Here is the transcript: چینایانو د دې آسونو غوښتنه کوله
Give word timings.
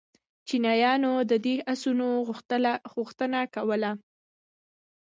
چینایانو 0.47 1.13
د 1.31 1.33
دې 1.45 1.55
آسونو 1.73 2.07
غوښتنه 2.97 3.39
کوله 3.55 3.91